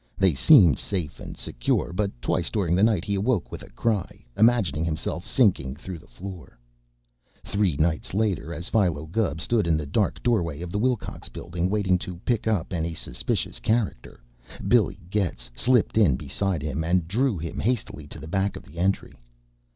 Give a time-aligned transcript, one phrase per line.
[0.17, 4.25] They seemed safe and secure, but twice during the night he awoke with a cry,
[4.35, 6.57] imagining himself sinking through the floor.
[7.43, 11.69] Three nights later, as Philo Gubb stood in the dark doorway of the Willcox Building
[11.69, 14.23] waiting to pick up any suspicious character,
[14.67, 18.79] Billy Getz slipped in beside him and drew him hastily to the back of the
[18.79, 19.13] entry.